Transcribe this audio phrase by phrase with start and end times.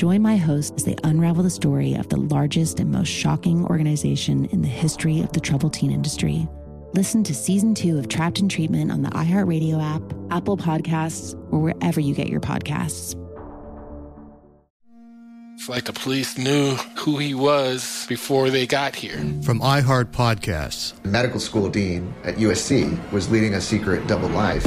[0.00, 4.46] Join my hosts as they unravel the story of the largest and most shocking organization
[4.46, 6.48] in the history of the troubled teen industry.
[6.94, 10.00] Listen to season two of Trapped in Treatment on the iHeartRadio app,
[10.30, 13.14] Apple Podcasts, or wherever you get your podcasts.
[15.56, 19.18] It's like the police knew who he was before they got here.
[19.42, 24.66] From iHeart Podcasts, the medical school dean at USC was leading a secret double life.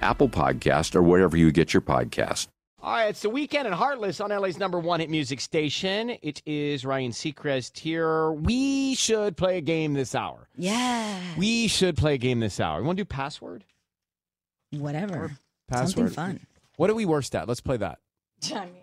[0.00, 2.48] Apple Podcast, or wherever you get your podcast.
[2.82, 6.16] All right, it's the weekend at Heartless on LA's number one hit music station.
[6.22, 8.32] It is Ryan Seacrest here.
[8.32, 10.48] We should play a game this hour.
[10.56, 11.20] Yeah.
[11.36, 12.80] We should play a game this hour.
[12.80, 13.64] You want to do password?
[14.70, 15.32] Whatever.
[15.68, 16.14] Password.
[16.14, 16.46] Something fun.
[16.76, 17.48] What are we worst at?
[17.48, 17.98] Let's play that.
[18.54, 18.74] I mean,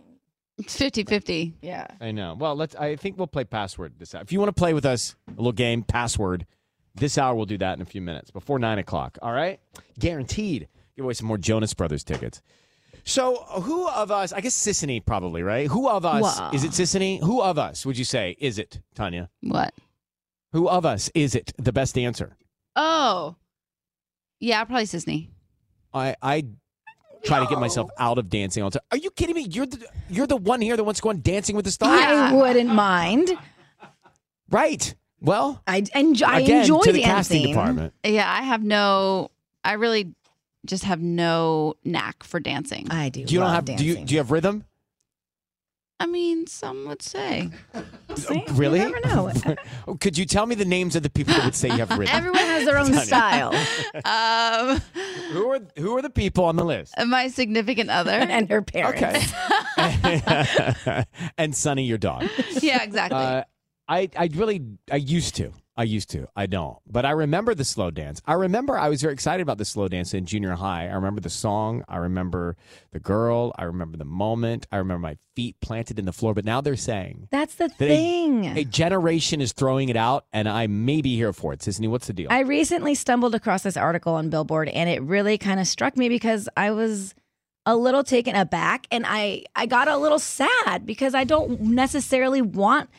[0.60, 1.56] It's 50 50.
[1.62, 1.88] Yeah.
[2.00, 2.36] I know.
[2.38, 2.76] Well, let's.
[2.76, 4.22] I think we'll play password this hour.
[4.22, 6.46] If you want to play with us, a little game, password.
[6.94, 9.18] This hour, we'll do that in a few minutes before nine o'clock.
[9.22, 9.60] All right,
[10.00, 10.68] guaranteed.
[10.98, 12.42] Give away some more Jonas Brothers tickets.
[13.06, 14.34] So, who of us?
[14.34, 15.68] I guess Sisanie probably, right?
[15.68, 16.52] Who of us Wow.
[16.54, 16.72] is it?
[16.72, 17.22] Sisanie?
[17.22, 19.30] Who of us would you say is it, Tanya?
[19.42, 19.74] What?
[20.52, 21.54] Who of us is it?
[21.58, 22.36] The best answer.
[22.76, 23.36] Oh.
[24.40, 25.30] Yeah, probably Sisanie.
[25.94, 26.44] I I
[27.24, 28.88] try to get myself out of dancing all the time.
[28.92, 29.44] Are you kidding me?
[29.50, 32.02] You're the you're the one here that wants to go on Dancing with the Stars.
[32.02, 33.30] I wouldn't mind.
[34.50, 34.96] Right.
[35.22, 36.26] Well, I enjoy.
[36.26, 37.38] I again, enjoy to the dancing.
[37.42, 37.94] casting department.
[38.04, 39.32] Yeah, I have no,
[39.64, 40.14] I really
[40.68, 42.88] just have no knack for dancing.
[42.92, 43.26] I do.
[43.26, 44.66] Do you don't love have do you do you have rhythm?
[46.00, 47.50] I mean, some would say.
[48.16, 48.36] See?
[48.48, 48.78] You Really?
[48.78, 49.32] never know.
[50.00, 52.16] Could you tell me the names of the people that would say you have rhythm?
[52.16, 53.52] Everyone has their own style.
[54.06, 54.80] Um,
[55.32, 56.94] Who are who are the people on the list?
[57.08, 58.12] my significant other.
[58.12, 59.02] and her parents.
[59.78, 61.04] Okay.
[61.38, 62.26] and Sunny, your dog.
[62.62, 63.18] yeah, exactly.
[63.18, 63.44] Uh,
[63.88, 64.62] I I really
[64.92, 65.52] I used to.
[65.78, 66.28] I used to.
[66.36, 66.78] I don't.
[66.88, 68.22] But I remember the slow dance.
[68.26, 70.88] I remember I was very excited about the slow dance in junior high.
[70.88, 71.84] I remember the song.
[71.88, 72.56] I remember
[72.92, 73.54] the girl.
[73.58, 74.66] I remember the moment.
[74.72, 76.34] I remember my feet planted in the floor.
[76.34, 78.46] But now they're saying That's the that a- thing.
[78.58, 81.60] A, generation is throwing it out, and I may be here for it.
[81.60, 82.28] Sisanie, what's the deal?
[82.32, 86.10] I recently stumbled across this article on Billboard and it really kind of struck me
[86.10, 87.14] because I was
[87.68, 92.42] a little taken aback and I I got a little sad because I don't necessarily
[92.42, 92.90] want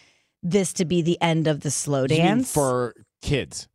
[0.43, 2.53] this to be the end of the slow dance.
[2.53, 3.69] for kids,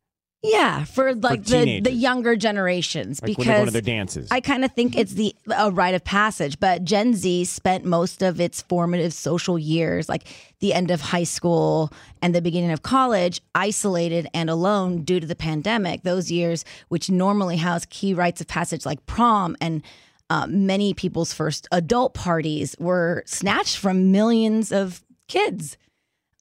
[0.44, 4.28] yeah, for like the, the younger generations like when they're to because their dances.
[4.30, 8.20] I kind of think it's the a rite of passage, but Gen Z spent most
[8.20, 10.26] of its formative social years, like
[10.60, 11.90] the end of high school
[12.20, 16.02] and the beginning of college, isolated and alone due to the pandemic.
[16.02, 19.82] Those years, which normally house key rites of passage like prom and
[20.28, 25.78] uh, many people's first adult parties, were snatched from millions of kids.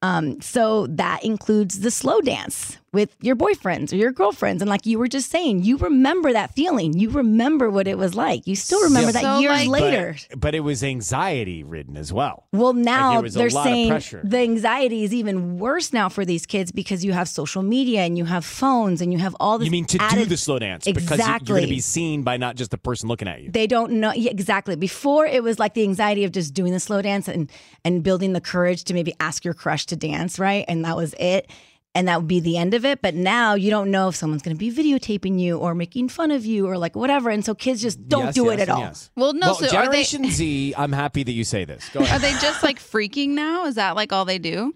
[0.04, 4.62] Um, so that includes the slow dance, with your boyfriends or your girlfriends.
[4.62, 6.98] And like you were just saying, you remember that feeling.
[6.98, 8.46] You remember what it was like.
[8.48, 10.16] You still remember Yeah, that So, years like- later.
[10.30, 12.46] But, but it was anxiety ridden as well.
[12.54, 13.90] Well, now there was a they're saying
[14.24, 18.18] the anxiety is even worse now for these kids because you have social media and
[18.18, 19.66] you have phones and you have all this.
[19.66, 22.38] You mean to do the slow dance because you- you're going to be seen by
[22.38, 23.50] not just the person looking at you.
[23.52, 24.76] They don't know yeah, exactly.
[24.76, 27.50] Before it was like the anxiety of just doing the slow dance and
[27.84, 30.64] and building the courage to maybe ask your crush to dance, right?
[30.68, 31.50] And that was it.
[31.96, 33.04] And that would be the end of it.
[33.04, 36.32] But now you don't know if someone's going to be videotaping you or making fun
[36.32, 37.30] of you or like whatever.
[37.30, 38.80] And so kids just don't Yes, do yes, it at all.
[38.80, 39.12] yes.
[39.16, 41.88] Well, no, Well, so are they- Generation Z, I'm happy that you say this.
[41.90, 43.66] Go Are they just like freaking now?
[43.68, 44.74] Is that like all they do?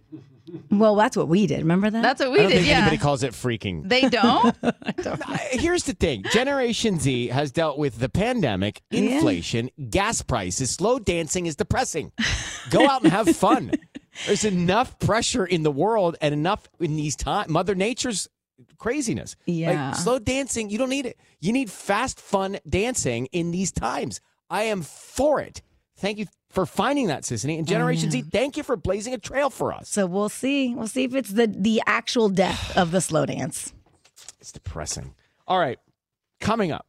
[0.72, 1.58] Well, that's what we did.
[1.60, 2.02] Remember that?
[2.02, 2.56] That's what I we don't did.
[2.60, 2.78] think Yeah.
[2.78, 3.90] anybody calls it freaking.
[3.90, 4.56] they don't.
[5.52, 9.02] Here's the thing Generation Z has dealt with the pandemic, Yeah.
[9.16, 10.70] inflation, gas prices.
[10.72, 12.12] Slow dancing is depressing.
[12.70, 13.72] Go out and have fun.
[14.26, 17.50] There's enough pressure in the world and enough in these times.
[17.50, 18.28] Mother Nature's
[18.78, 19.36] craziness.
[19.46, 19.90] Yeah.
[19.90, 21.18] Like, slow dancing, you don't need it.
[21.40, 24.20] You need fast, fun dancing in these times.
[24.50, 25.62] I am for it.
[25.98, 27.58] Thank you for finding that, Sisanie.
[27.58, 29.90] And Generation Z, thank you for blazing a trail for us.
[29.90, 30.74] So we'll see.
[30.74, 33.74] We'll see if it's the the actual death of the slow dance.
[34.40, 35.16] It's depressing.
[35.48, 35.80] All right.
[36.40, 36.86] Coming up,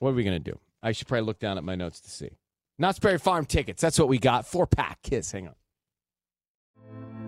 [0.00, 0.58] what are we going to do?
[0.82, 2.30] I should probably look down at my notes to see.
[2.78, 3.80] Knott's Berry Farm tickets.
[3.80, 4.46] That's what we got.
[4.46, 5.00] Four pack.
[5.02, 5.30] Kiss.
[5.32, 5.54] Hang on.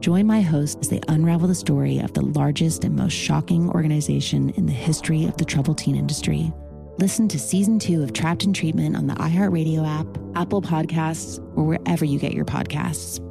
[0.00, 4.50] Join my host as they unravel the story of the largest and most shocking organization
[4.50, 6.52] in the history of the troubled teen industry.
[6.98, 10.06] Listen to season two of Trapped in Treatment on the iHeartRadio app,
[10.36, 13.24] Apple Podcasts, or wherever you get your podcasts.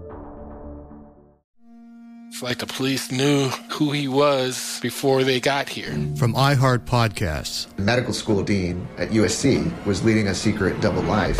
[2.30, 5.92] It's like the police knew who he was before they got here.
[6.18, 7.74] From iHeart Podcasts.
[7.78, 11.40] The medical school dean at USC was leading a secret double life.